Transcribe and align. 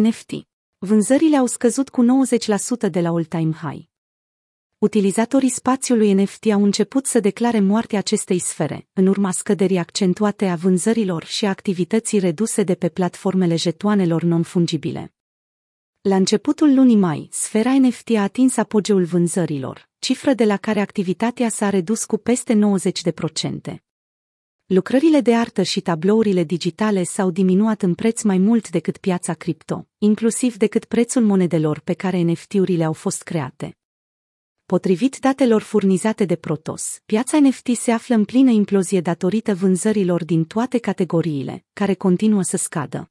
NFT. 0.00 0.30
Vânzările 0.78 1.36
au 1.36 1.46
scăzut 1.46 1.88
cu 1.88 2.04
90% 2.86 2.90
de 2.90 3.00
la 3.00 3.08
all-time 3.08 3.52
high. 3.52 3.84
Utilizatorii 4.78 5.48
spațiului 5.48 6.12
NFT 6.12 6.44
au 6.52 6.64
început 6.64 7.06
să 7.06 7.20
declare 7.20 7.60
moartea 7.60 7.98
acestei 7.98 8.38
sfere, 8.38 8.88
în 8.92 9.06
urma 9.06 9.30
scăderii 9.30 9.78
accentuate 9.78 10.46
a 10.46 10.54
vânzărilor 10.54 11.24
și 11.24 11.44
a 11.44 11.48
activității 11.48 12.18
reduse 12.18 12.62
de 12.62 12.74
pe 12.74 12.88
platformele 12.88 13.56
jetoanelor 13.56 14.22
non-fungibile. 14.22 15.14
La 16.00 16.16
începutul 16.16 16.74
lunii 16.74 16.96
mai, 16.96 17.28
sfera 17.30 17.78
NFT 17.78 18.10
a 18.10 18.22
atins 18.22 18.56
apogeul 18.56 19.04
vânzărilor, 19.04 19.88
cifră 19.98 20.32
de 20.32 20.44
la 20.44 20.56
care 20.56 20.80
activitatea 20.80 21.48
s-a 21.48 21.70
redus 21.70 22.04
cu 22.04 22.16
peste 22.16 22.58
90%. 23.72 23.84
Lucrările 24.66 25.20
de 25.20 25.34
artă 25.34 25.62
și 25.62 25.80
tablourile 25.80 26.44
digitale 26.44 27.02
s-au 27.02 27.30
diminuat 27.30 27.82
în 27.82 27.94
preț 27.94 28.22
mai 28.22 28.38
mult 28.38 28.70
decât 28.70 28.96
piața 28.96 29.34
cripto, 29.34 29.88
inclusiv 29.98 30.56
decât 30.56 30.84
prețul 30.84 31.22
monedelor 31.22 31.80
pe 31.80 31.92
care 31.92 32.20
NFT-urile 32.20 32.84
au 32.84 32.92
fost 32.92 33.22
create. 33.22 33.76
Potrivit 34.64 35.18
datelor 35.18 35.62
furnizate 35.62 36.24
de 36.24 36.36
Protos, 36.36 37.00
piața 37.06 37.40
NFT 37.40 37.76
se 37.76 37.90
află 37.92 38.14
în 38.14 38.24
plină 38.24 38.50
implozie 38.50 39.00
datorită 39.00 39.54
vânzărilor 39.54 40.24
din 40.24 40.44
toate 40.44 40.78
categoriile, 40.78 41.64
care 41.72 41.94
continuă 41.94 42.42
să 42.42 42.56
scadă. 42.56 43.10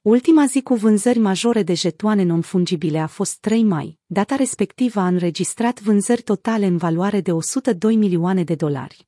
Ultima 0.00 0.46
zi 0.46 0.62
cu 0.62 0.74
vânzări 0.74 1.18
majore 1.18 1.62
de 1.62 1.74
jetoane 1.74 2.22
non-fungibile 2.22 2.98
a 2.98 3.06
fost 3.06 3.38
3 3.40 3.62
mai, 3.62 3.98
data 4.06 4.34
respectivă 4.34 5.00
a 5.00 5.06
înregistrat 5.06 5.80
vânzări 5.80 6.22
totale 6.22 6.66
în 6.66 6.76
valoare 6.76 7.20
de 7.20 7.32
102 7.32 7.96
milioane 7.96 8.44
de 8.44 8.54
dolari. 8.54 9.07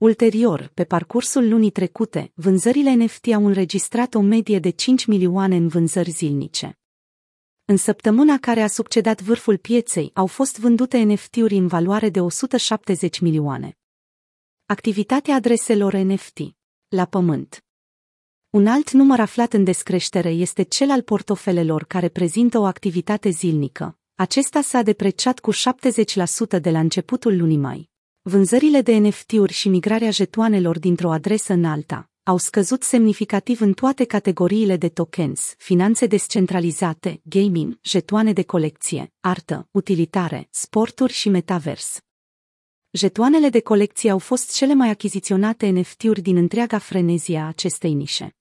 Ulterior, 0.00 0.70
pe 0.74 0.84
parcursul 0.84 1.48
lunii 1.48 1.70
trecute, 1.70 2.32
vânzările 2.34 2.92
NFT 2.92 3.26
au 3.26 3.46
înregistrat 3.46 4.14
o 4.14 4.20
medie 4.20 4.58
de 4.58 4.70
5 4.70 5.04
milioane 5.06 5.56
în 5.56 5.68
vânzări 5.68 6.10
zilnice. 6.10 6.78
În 7.64 7.76
săptămâna 7.76 8.38
care 8.38 8.60
a 8.60 8.66
succedat 8.66 9.20
vârful 9.20 9.56
pieței, 9.58 10.10
au 10.14 10.26
fost 10.26 10.58
vândute 10.58 10.98
NFT-uri 10.98 11.56
în 11.56 11.66
valoare 11.66 12.08
de 12.08 12.20
170 12.20 13.18
milioane. 13.18 13.78
Activitatea 14.66 15.34
adreselor 15.34 15.94
NFT. 15.94 16.38
La 16.88 17.04
pământ. 17.04 17.64
Un 18.50 18.66
alt 18.66 18.90
număr 18.90 19.20
aflat 19.20 19.52
în 19.52 19.64
descreștere 19.64 20.30
este 20.30 20.62
cel 20.62 20.90
al 20.90 21.02
portofelelor 21.02 21.84
care 21.84 22.08
prezintă 22.08 22.58
o 22.58 22.64
activitate 22.64 23.28
zilnică. 23.28 23.98
Acesta 24.14 24.60
s-a 24.60 24.82
depreciat 24.82 25.38
cu 25.38 25.52
70% 25.52 26.60
de 26.60 26.70
la 26.70 26.78
începutul 26.78 27.36
lunii 27.36 27.56
mai. 27.56 27.89
Vânzările 28.22 28.80
de 28.80 28.96
NFT-uri 28.96 29.52
și 29.52 29.68
migrarea 29.68 30.10
jetoanelor 30.10 30.78
dintr-o 30.78 31.10
adresă 31.10 31.52
în 31.52 31.64
alta 31.64 32.10
au 32.22 32.36
scăzut 32.36 32.82
semnificativ 32.82 33.60
în 33.60 33.72
toate 33.72 34.04
categoriile 34.04 34.76
de 34.76 34.88
tokens, 34.88 35.54
finanțe 35.58 36.06
descentralizate, 36.06 37.20
gaming, 37.24 37.78
jetoane 37.82 38.32
de 38.32 38.42
colecție, 38.42 39.12
artă, 39.20 39.68
utilitare, 39.70 40.48
sporturi 40.50 41.12
și 41.12 41.28
metavers. 41.28 42.00
Jetoanele 42.90 43.48
de 43.48 43.60
colecție 43.60 44.10
au 44.10 44.18
fost 44.18 44.54
cele 44.54 44.74
mai 44.74 44.88
achiziționate 44.88 45.68
NFT-uri 45.68 46.20
din 46.20 46.36
întreaga 46.36 46.78
frenezie 46.78 47.38
a 47.38 47.46
acestei 47.46 47.92
nișe. 47.92 48.36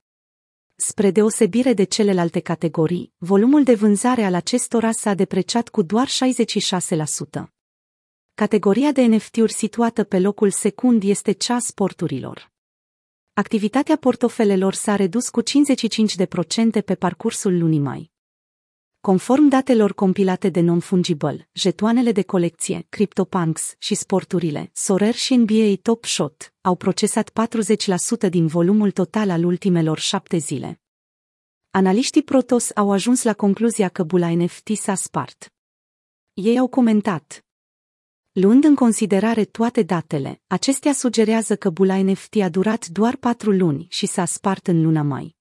Spre 0.76 1.12
deosebire 1.12 1.74
de 1.74 1.84
celelalte 1.84 2.40
categorii, 2.40 3.14
volumul 3.18 3.64
de 3.64 3.76
vânzare 3.76 4.24
al 4.24 4.34
acestora 4.34 4.92
s-a 4.92 5.14
depreciat 5.14 5.70
cu 5.70 5.82
doar 5.82 6.08
66%. 6.08 7.59
Categoria 8.40 8.92
de 8.92 9.02
NFT-uri 9.02 9.52
situată 9.52 10.04
pe 10.04 10.20
locul 10.20 10.52
secund 10.52 11.04
este 11.04 11.32
cea 11.32 11.56
a 11.56 11.60
sporturilor. 11.60 12.52
Activitatea 13.34 13.98
portofelelor 13.98 14.74
s-a 14.74 14.96
redus 14.96 15.30
cu 15.30 15.42
55% 15.42 15.46
pe 16.86 16.96
parcursul 16.96 17.58
lunii 17.58 17.80
mai. 17.80 18.12
Conform 19.00 19.48
datelor 19.48 19.94
compilate 19.94 20.50
de 20.50 20.60
Non-Fungible, 20.60 21.50
jetoanele 21.52 22.12
de 22.12 22.22
colecție, 22.22 22.86
CryptoPunks 22.90 23.76
și 23.78 23.96
sporturile, 23.96 24.70
Sorer 24.74 25.16
și 25.16 25.36
NBA 25.36 25.76
Top 25.82 26.06
Shot, 26.06 26.54
au 26.62 26.76
procesat 26.76 27.32
40% 28.26 28.30
din 28.30 28.48
volumul 28.48 28.92
total 28.92 29.30
al 29.30 29.44
ultimelor 29.44 29.98
șapte 29.98 30.38
zile. 30.38 30.82
Analiștii 31.72 32.24
Protos 32.24 32.72
au 32.76 32.92
ajuns 32.92 33.24
la 33.24 33.34
concluzia 33.34 33.90
că 33.90 34.04
bula 34.04 34.30
NFT 34.36 34.70
s-a 34.76 34.96
spart. 34.96 35.54
Ei 36.34 36.58
au 36.58 36.68
comentat. 36.68 37.44
Luând 38.42 38.64
în 38.64 38.76
considerare 38.76 39.44
toate 39.44 39.84
datele, 39.84 40.42
acestea 40.48 40.94
sugerează 40.94 41.56
că 41.56 41.70
bula 41.70 42.02
NFT 42.02 42.36
a 42.42 42.50
durat 42.50 42.88
doar 42.88 43.16
patru 43.16 43.52
luni 43.52 43.88
și 43.90 44.06
s-a 44.06 44.26
spart 44.26 44.68
în 44.68 44.82
luna 44.82 45.02
mai. 45.02 45.39